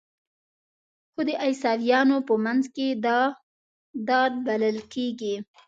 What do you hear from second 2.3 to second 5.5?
منځ کې دا د بلل کیږي.